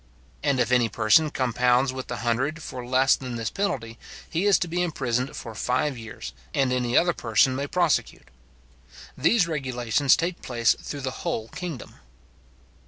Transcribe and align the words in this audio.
And 0.41 0.59
if 0.59 0.71
any 0.71 0.89
person 0.89 1.29
compounds 1.29 1.93
with 1.93 2.07
the 2.07 2.15
hundred 2.25 2.63
for 2.63 2.83
less 2.83 3.15
than 3.15 3.35
this 3.35 3.51
penalty, 3.51 3.99
he 4.27 4.45
is 4.47 4.57
to 4.57 4.67
be 4.67 4.81
imprisoned 4.81 5.35
for 5.35 5.53
five 5.53 5.95
years; 5.95 6.33
and 6.55 6.73
any 6.73 6.97
other 6.97 7.13
person 7.13 7.55
may 7.55 7.67
prosecute. 7.67 8.29
These 9.15 9.47
regulations 9.47 10.17
take 10.17 10.41
place 10.41 10.75
through 10.81 11.01
the 11.01 11.19
whole 11.21 11.49
kingdom. 11.49 11.97